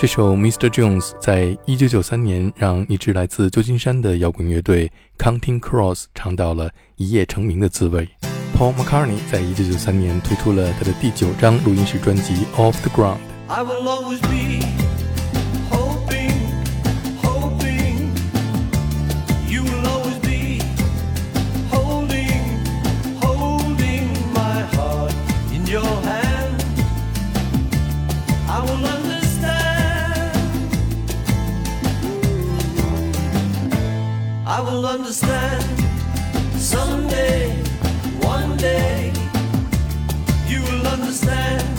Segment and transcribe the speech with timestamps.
[0.00, 8.08] 这首 mr jones 在一九九三年让一支来自旧金山的摇滚乐队 counting cross 唱到了一夜成名的滋味
[8.56, 13.18] paul mccartney 在一九九三年推出了他的第九张录音室专辑 off the ground
[13.48, 14.87] i will always be
[34.50, 35.62] I will understand
[36.58, 37.50] someday,
[38.22, 39.12] one day.
[40.46, 41.77] You will understand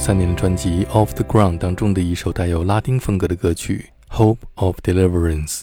[0.00, 5.58] 三年的专辑《OFF THE GROUND》当中的一首带有拉丁风格的歌曲《HOPE OF DELIVERANCE》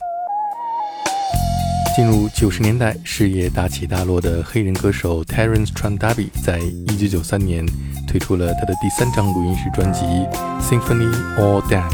[1.95, 7.65] 进入九十年代，事业大起大落的黑人歌手 Terence Trandaby 在1993年
[8.07, 10.01] 推出了他的第三张录音室专辑
[10.61, 11.89] 《Symphony All Dead》。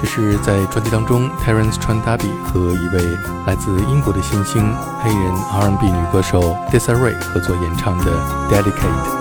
[0.00, 3.02] 这是在专辑当中，Terence Trandaby 和一位
[3.44, 4.62] 来自英国的新兴
[5.02, 8.12] 黑人 R&B 女歌手 Desiree 合作演唱的
[8.48, 9.14] 《Delicate》。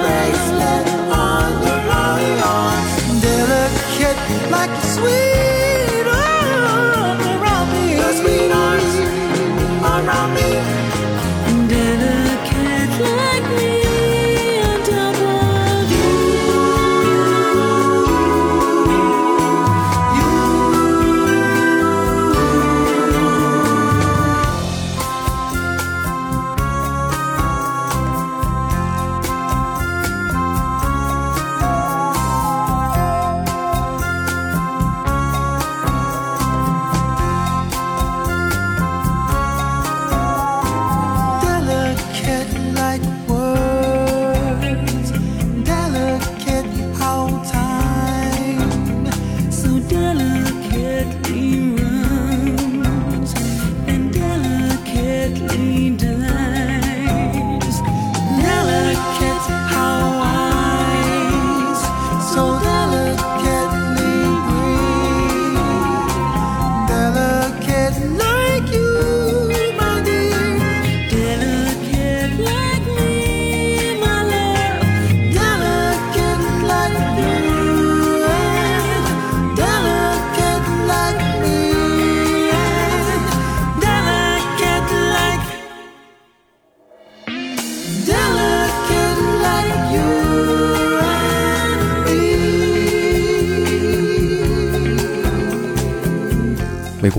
[0.00, 1.09] Bracelet.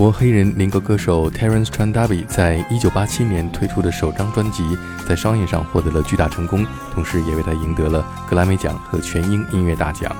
[0.02, 4.76] 国黑人灵歌歌手 Terence Trent D'Arby 在一九八七年推出的首张专辑，
[5.08, 10.10] 在商业上获得了巨大成功，同时也为他赢得了格莱美奖和全英音乐大奖。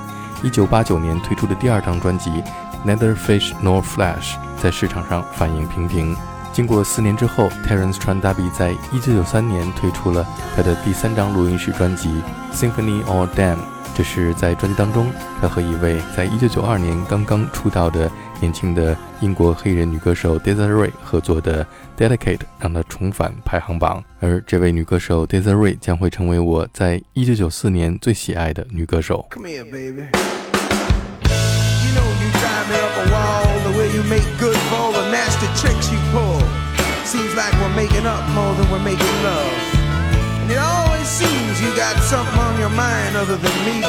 [0.40, 2.30] 一九八九年推出的第二张专辑
[2.86, 6.16] 《Neither Fish Nor Flesh》在市场上反应平平。
[6.52, 10.24] 经过四年之后，Terence Trent D'Arby 在一九九三年推出了
[10.54, 12.22] 他的第三张录音室专辑
[12.54, 13.56] 《Symphony or Damn》。
[13.94, 15.10] 这是在专辑当中，
[15.40, 18.10] 他和一位在一九九二年刚刚出道的
[18.42, 21.64] 年轻的英国黑人女歌手 Desiree 合作的
[21.96, 24.02] 《Delicate》，让他重返排行榜。
[24.18, 29.24] 而这位女歌手 Desiree 将会成为我在一九九四年最喜爱的女歌手。
[29.30, 30.10] Come here, baby.
[31.22, 34.90] You know you drive me up a wall the way you make good for all
[34.90, 36.42] the nasty tricks you pull.
[37.04, 39.54] Seems like we're making up more than we're making love.
[40.42, 43.86] And it always seems you got something on your mind other than me.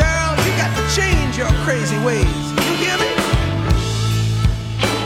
[0.00, 2.26] Girl, you got to change your crazy ways.
[2.26, 3.10] You hear me?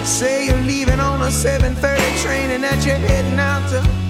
[0.04, 4.05] Say you're leaving on a 7:30 train and that you're heading out to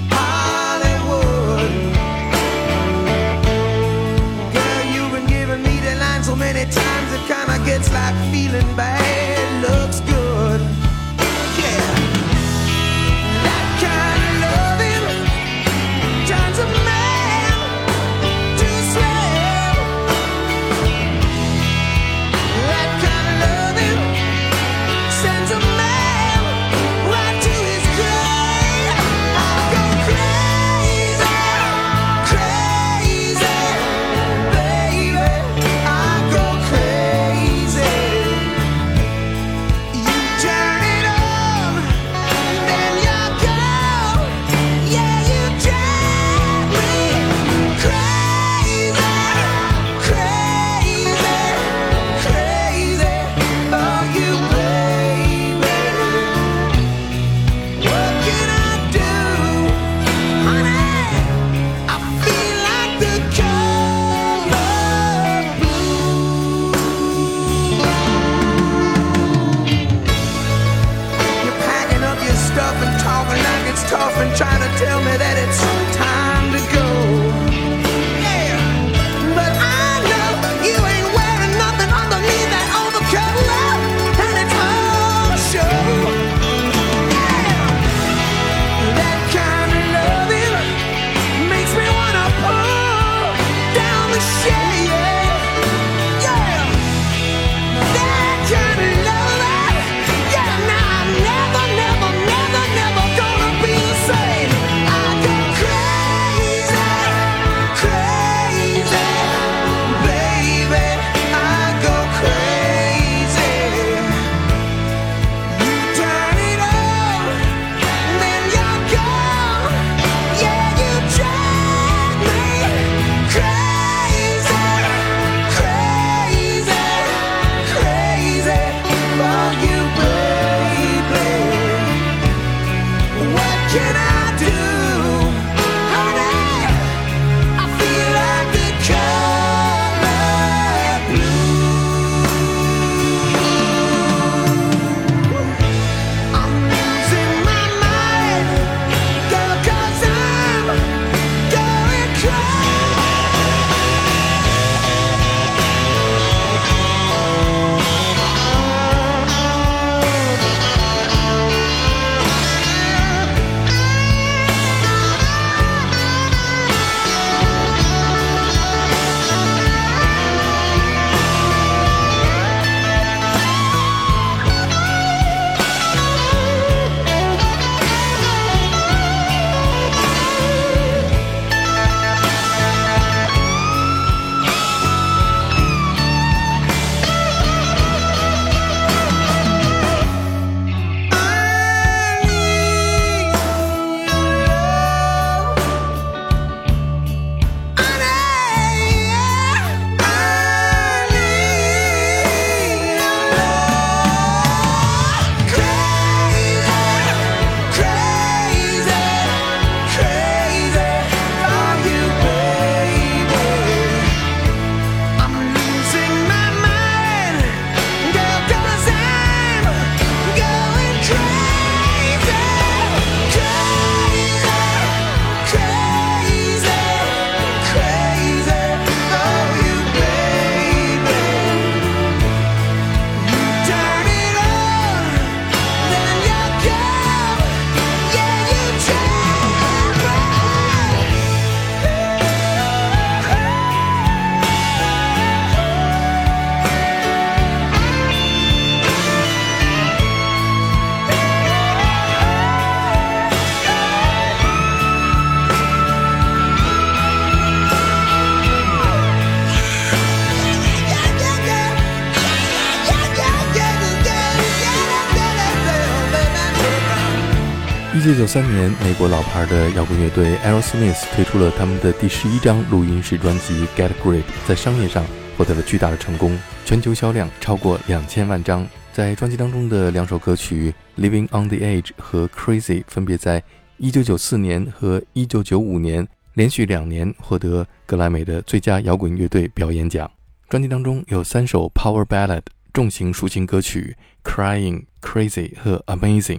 [268.17, 275.05] 九九三年，美国老牌的摇滚乐队 Aerosmith 推出了他们的第十一张录音室专辑《Get Grip》，在商业上
[275.37, 278.67] 获得了巨大的成功，全球销量超过两千万张。
[278.91, 283.43] 在专辑当中的两首歌曲《Living on the Edge》和《Crazy》分别在
[283.77, 290.11] 一九九四年和一九九五年连续两年获得格莱美的最佳摇滚乐队表演奖。
[290.49, 293.95] 专辑当中有三首 Power Ballad 重型抒情歌曲
[294.27, 296.39] 《Crying》、《Crazy》和《Amazing》。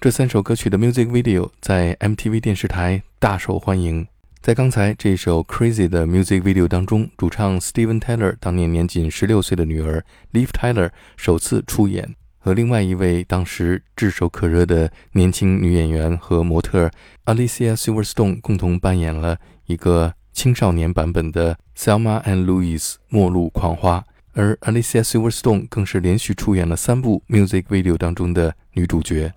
[0.00, 4.06] 这三首歌曲的 music video 在 MTV 电视台大受欢迎。
[4.40, 16.88] 在刚才这首《Crazy》的 music video 当中，主唱 Steven Tyler 当年年仅十六岁的女儿 Liv Tyler 首次出演，和另外一位当时炙手可热的年轻女演员和模特
[17.24, 29.32] Alicia Silverstone 共同扮演了一个青少年版本的 Selma and Louise 末路狂花，而 Alicia Silverstone 更是连续出演了三部 music video 当中的女主角。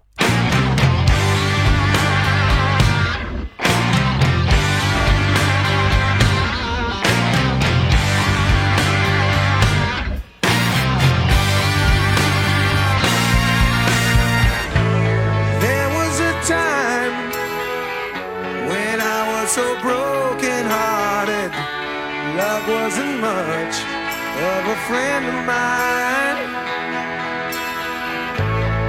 [24.92, 26.40] Friend of mine.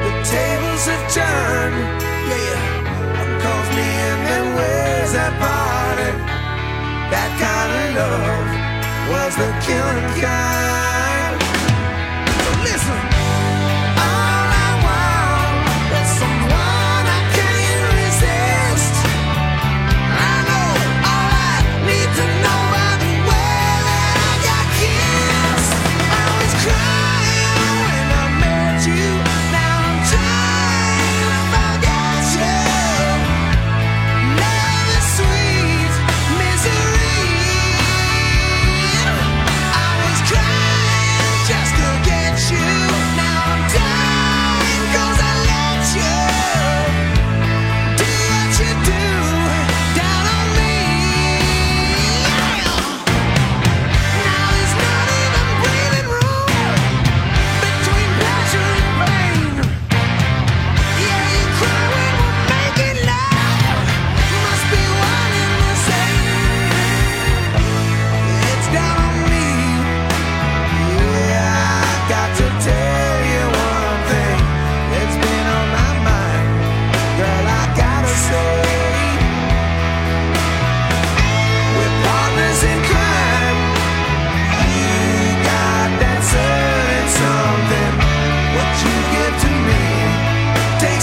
[0.04, 1.78] The tables have turned,
[2.30, 2.58] yeah.
[3.42, 6.16] Cause me and them ways that parted.
[7.14, 8.48] That kind of love
[9.12, 10.91] was the killing kind.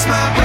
[0.10, 0.39] my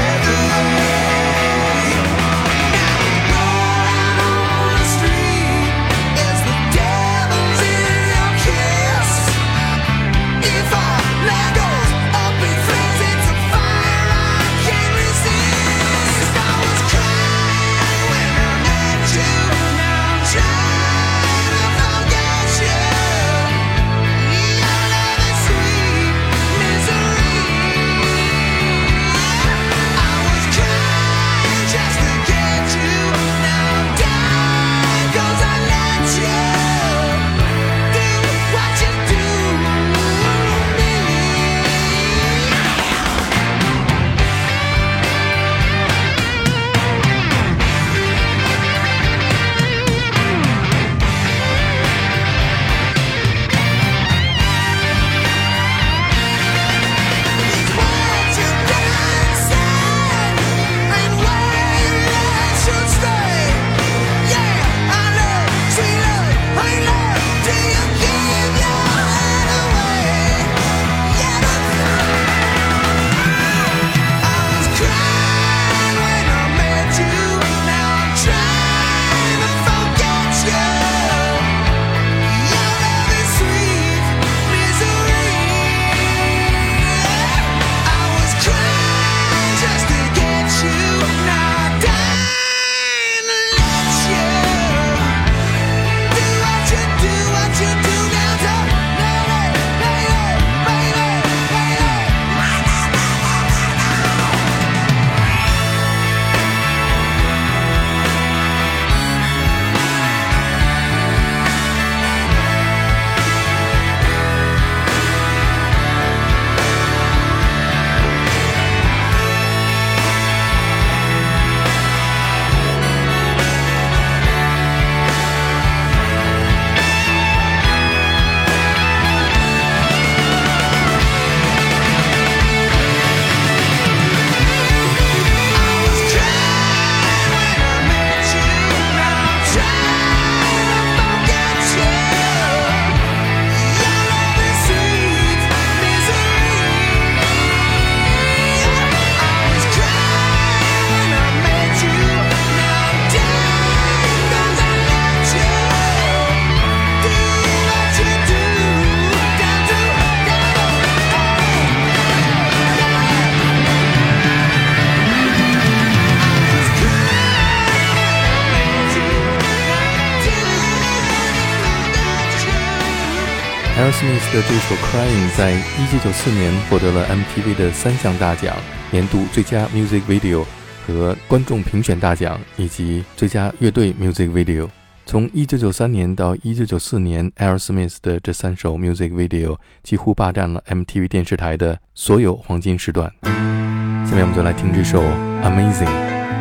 [173.94, 178.56] smith 的这首 crying 在一九九四年获得了 mtv 的三项大奖
[178.90, 180.44] 年度最佳 music video
[180.84, 184.68] 和观众评选大奖以及最佳乐队 music video
[185.06, 193.12] 从一九九三年到一九九四年 air smith 的这三首 music video 几乎霸占了 mtv 电视台的所有黄金时段。
[193.22, 195.00] 下面我们就来听这首
[195.44, 195.86] amazing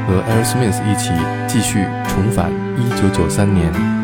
[0.07, 1.11] 和 air smith 一起
[1.47, 4.02] 继续重返一九九三年。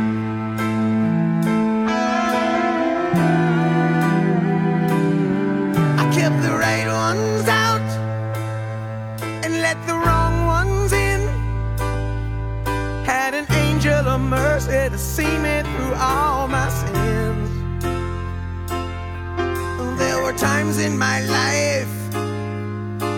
[20.39, 22.13] Times in my life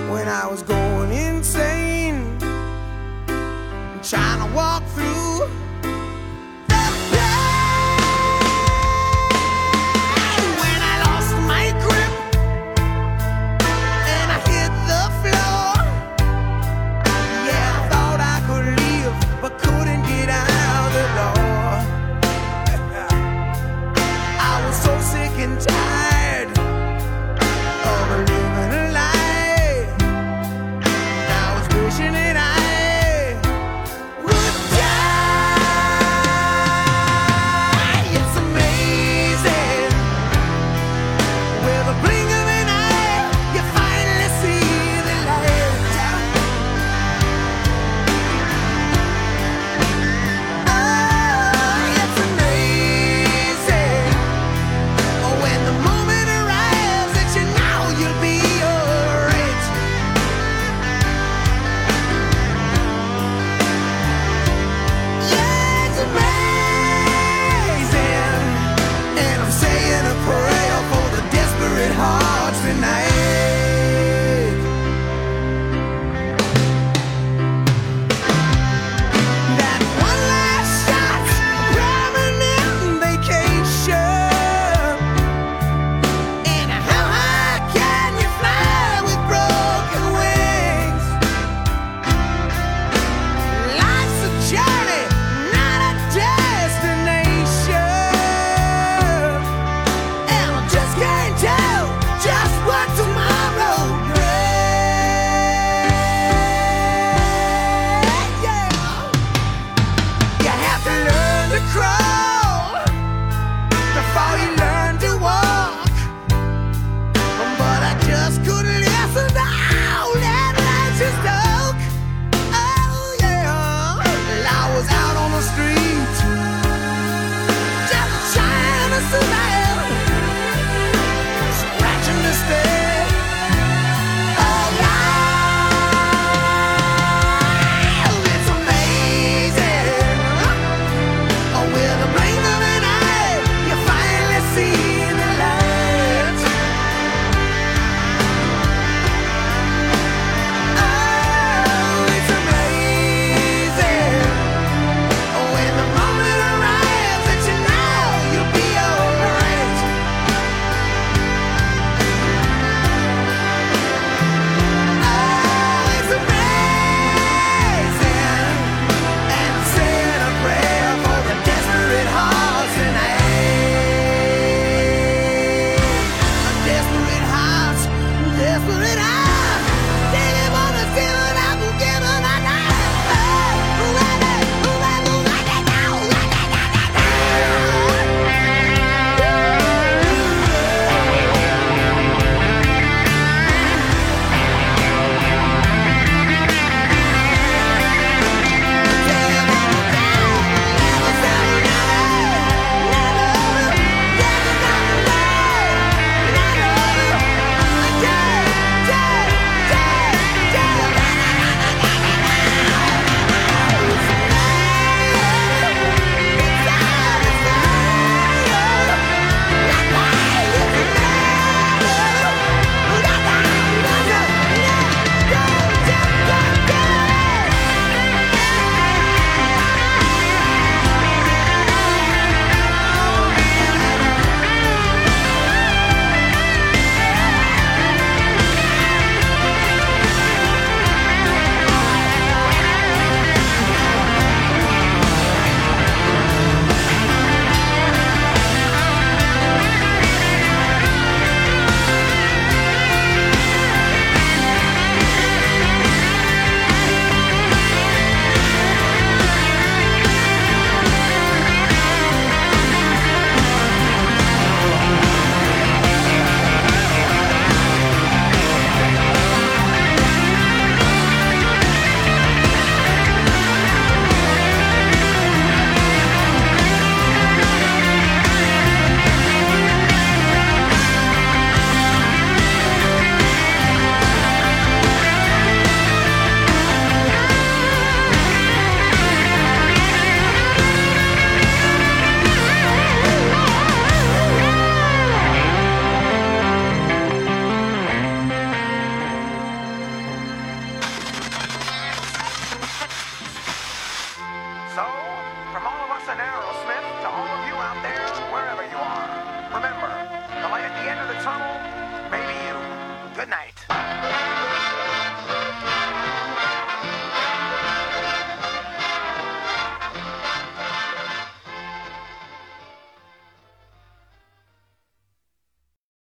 [0.09, 2.39] when I was going insane,
[4.01, 5.10] trying to walk through